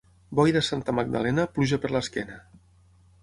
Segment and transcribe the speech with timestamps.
[0.37, 2.39] Boira a Santa Magdalena, pluja per l'esquena.